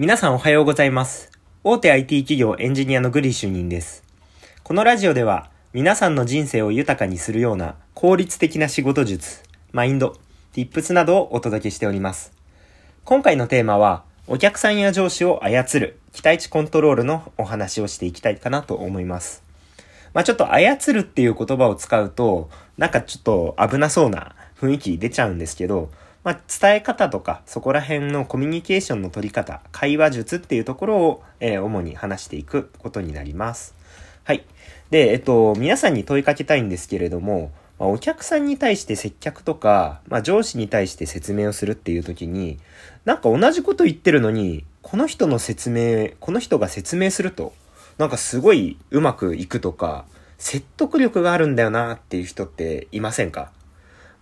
[0.00, 1.28] 皆さんおはようございます。
[1.64, 4.04] 大手 IT 企業エンジニアのグリ主任です。
[4.62, 9.42] このラジオでは皆さんの人生を豊かにするような効率的な仕事術、
[9.72, 10.16] マインド、
[10.54, 12.30] tips などをお届けしております。
[13.04, 19.42] 今回のテーマはお客さんや上司を操る期待値コントロールのお話をしていきたいかなと思います。
[20.14, 25.90] まあちょっと操るっていう言葉を使うと、なんかちょっと危なそうな雰囲気出ちゃうんですけど、
[26.28, 33.74] まあ伝え方とかそこら辺のコミュニケーションの取り方、会話術っていうところを、えー主に話していくことになります。
[34.24, 34.44] はい。
[34.90, 42.58] で、えっと、皆さんに問いかけたいんですけれども、まあお客さんに対して接客とか、まあ、上司に対して説明をするっていう時に、
[43.06, 47.54] なんか同じこと言ってるのに、この人の説明、この人が説明すると、
[47.96, 50.04] なんかすごいうまくいくとか、
[50.36, 53.50] 説得力があるんだよなっていう人っていませんか？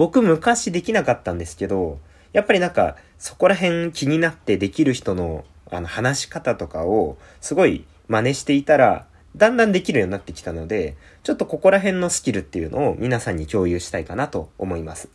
[0.00, 2.00] 僕昔できなかったんですけど、
[2.32, 9.04] やっぱりなんかそこら辺気になってできる人のあの話し方とかをすごい真似していたら、
[9.36, 15.10] だんだんできるようになってきたので、ちょっとここら辺のスキルっていうのを皆さんに共有したいかなと思います。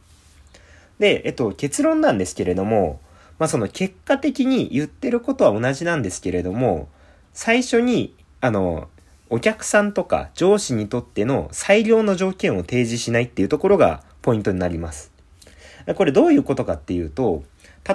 [0.99, 3.01] で、えっと、結論なんですけれども、
[3.39, 6.89] まあその結果的に言ってることは同じなんですけれども、
[7.33, 8.87] 最初に、あの、
[9.31, 15.11] お客さんとか上司にとっての最良の条件を提示しないっていうところがポイントになります。
[15.95, 17.43] これどういうことかっていうと、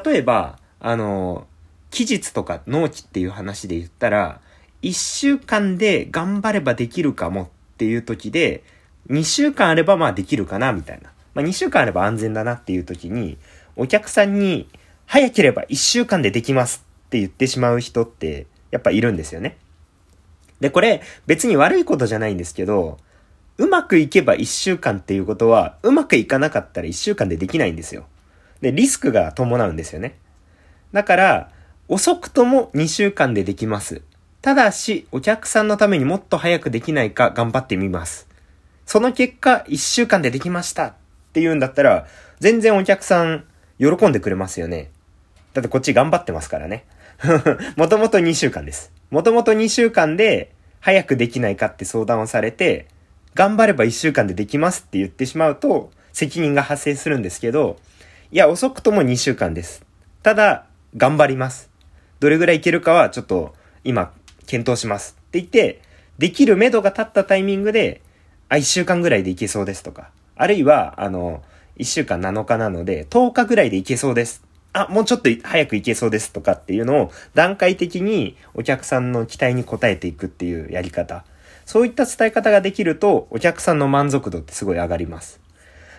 [0.04, 1.48] 例えば、あの、
[1.90, 4.40] 期日とか納期っていう話で言ったら、
[4.82, 8.62] 1週間で頑張ればできるかもっていう時で、
[9.08, 11.10] 2週間あればまあできるかなみたいな。
[11.34, 13.36] まあ2週間あれば安全だなっていう時に、
[13.74, 14.68] お客さんに
[15.06, 19.58] 早ければ1週間でできますって言ってしまう人ってやっぱいるんですよね。
[20.60, 22.98] で、これ別に悪いことじゃないんですけど、
[23.60, 28.06] うまくいけば1週間っていうことは、うまくいかなかったら1週間でできないんですよ。
[28.62, 30.16] で、リスクが伴うんですよね。
[30.94, 31.50] だから、
[31.86, 34.00] 遅くとも2週間でできます。
[34.40, 38.26] ただし、お客さんのためにもっと早くできないか頑張ってみます。
[38.86, 40.94] その結果、1週間でできましたっ
[41.34, 42.06] て言うんだったら、
[42.38, 43.44] 全然お客さん
[43.78, 44.90] 喜んでくれますよね。
[45.52, 46.86] だってこっち頑張ってますからね。
[47.76, 48.90] もともと2週間です。
[49.10, 50.50] もともと2週間で
[50.80, 52.86] 早くできないかって相談をされて、
[53.34, 57.76] 頑張れば1週間でできますって言ってしまうと責任が発生するんですけど、
[58.32, 59.84] いや、遅くとも2週間です。
[60.22, 61.70] ただ、頑張ります。
[62.18, 63.54] どれぐらいいけるかはちょっと
[63.84, 64.12] 今
[64.46, 65.82] 検討しますって言って、
[66.18, 68.02] できる目処が立ったタイミングで、
[68.48, 71.42] あ、1週間ぐらいでいけそうですとか、あるいは、あの、
[71.78, 74.44] 1週間7日なので、10日ぐらいでいけそうです。
[74.72, 81.24] あ、もうちょっと早くいけそうですとかっていうのを段階的にお客さんの期待に応えていくっていうやり方。
[81.70, 85.38] そういった伝え方ができるとお客さんの満足度ってすごい上がります。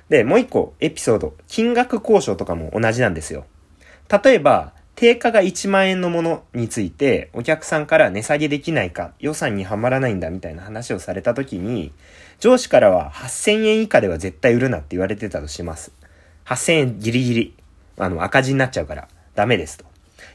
[0.09, 1.33] で、もう一個エピソード。
[1.47, 3.45] 金額交渉とかも同じなんですよ。
[4.21, 11.93] 例えば、定価が1万円のものについてお客さんから値下げできないか予算にはまらないんだみたいな話をされた時に
[12.41, 15.93] 上司からは8000円以下では絶対売るなって言われてたとします。
[16.47, 17.55] 8000円ギリギリ。
[17.97, 19.85] あの赤字になっちゃうからダメですと。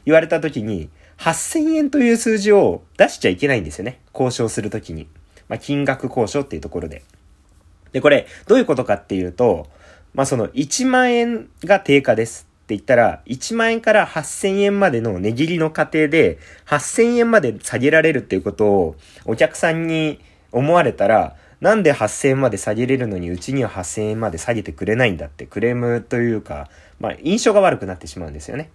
[0.03, 3.99] 言われた時に8000円という数字を出しちゃいけないんですよね。
[4.15, 5.07] 交渉するときに。
[5.49, 7.03] まあ、金額交渉っていうところで。
[7.91, 9.67] で、これ、どういうことかっていうと、
[10.13, 20.19] まあ、その1万円が定価ですって言ったら、1万円から8000円までの値切りの過程で、8000円まで下げられるっていうことをお客さんに
[20.51, 26.69] 思われたら、なんで8000円まで下げれるのにうちには8000円まで下げてくれないんだってクレームというか、
[26.99, 28.69] まあ、印象が悪くなってしまうんですよね。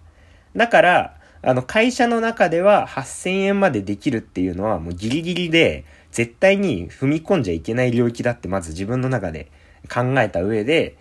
[0.55, 9.49] だから、あの、会社の中では8000円までできるっていうのはもうギリギリで、絶対に踏み込んじゃいけない領域だってまず自分の中で
[9.93, 10.95] 考えた上で、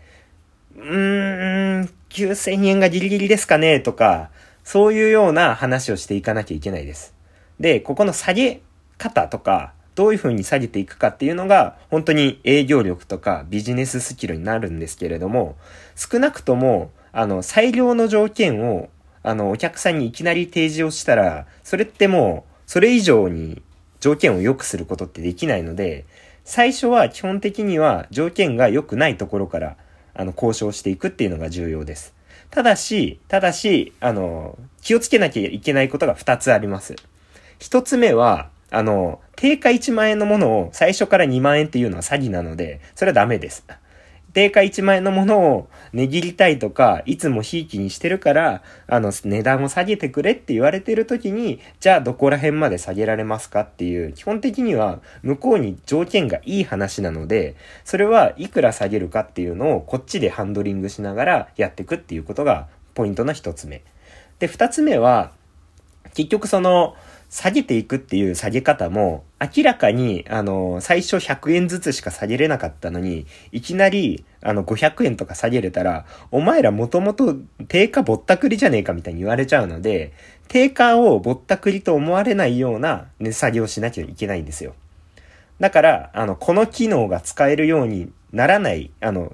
[0.77, 4.31] うーん、9000円がギリギリですかねとか、
[4.65, 7.15] そういうような話をしていかなきゃいけないです。
[7.61, 8.63] で、ここの下げ
[8.99, 15.57] 方とか、どういう風に下げていくかっていうのが、本当に営業力とかビジネススキルになるんですけれども、
[15.95, 18.89] 少なくとも、あの、最良の条件を、
[19.23, 23.63] あの、お客さんにいきなり提示をしたら、それってもう、それ以上に
[24.01, 26.05] 条件を良くすることってできないので、
[26.45, 29.77] 最初は基本的には条件が良くないところから、
[30.15, 32.15] あの、交渉していくっていうのが重要です。
[32.51, 36.97] ただし、ただし、あの、気をつけなきゃいけないことが2つあります。
[37.61, 43.65] 1つ目は、あの、定価1万円のものを最初から2万円っていうのは詐欺なので、それはダメです。
[44.33, 63.83] 定価1万円のものを値切りたいとか、いつもひいきにしてるから、あの、値段を下げてくれって言われてる時に、じゃあどこら辺まで下げられますかっていう、基本的には向こうに条件がいい話なので、それはいくら下げるかっていうのをこっちでハンドリングしながらやっていくっていうことがポイントの一つ目。
[64.39, 65.33] で、二つ目は、
[66.15, 66.97] 結局その、
[67.33, 77.35] 下げていくっていう下げ方も、明らかに、あの、最初100円ずつしか下げれなかったのに、いきなり、あの、500円とか下げれたら、お前らもともと
[77.69, 80.13] 定価ぼったくりじゃねえかみたいに言われちゃうので、
[80.49, 84.75] 定価をぼったくりと思われないような値下げをしなきゃいけないんですよ。
[85.59, 89.33] だから、あの、この機能が使えるようにならない、あの、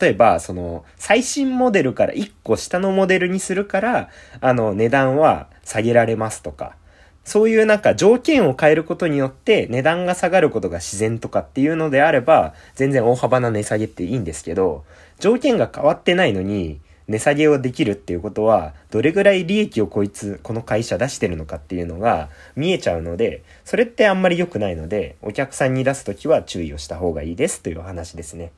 [0.00, 4.08] 例えば、その、最新モデルから1個下のモデルにするから、
[4.40, 6.76] あの、値段は下げられますとか、
[7.24, 14.84] そういうなんか条件を変えることによって値段が下がることが自然とかっていうのであれば、全然大幅な値下げっていいんですけど、
[15.20, 28.52] 条件が変わってないのに、値下げをできるっていうことは、どれぐらい利益をこいつ、この会社出してるのかっていうのが見えちゃうので、それってあんまり良くないので、お客さんに出すときは注意をした方がいいですという話ですね。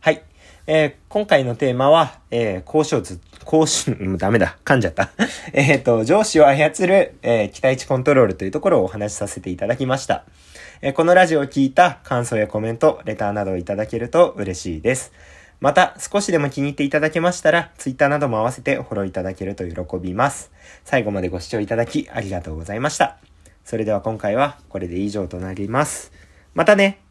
[0.00, 0.22] はい。
[0.66, 3.00] えー、今回のテーマは、えー、交渉
[3.46, 5.10] 図、交渉、う、ダメだ、噛んじゃった。
[5.54, 10.24] えっと、上司を操る、えー、期待値コントロールというところをお話しさせていただきました。
[10.82, 15.12] えー、このラジオを聞いた感想やコメント、レターなどをいただけると嬉しいです。
[15.60, 20.50] また、少しでも気に入っていただけましたら、ツイッターなども合わせてフォローいただけると喜びます。
[20.84, 23.16] 最後までご視聴いただきありがとうございました。
[23.64, 26.12] それでは今回はこれで以上となります。
[26.54, 27.05] またね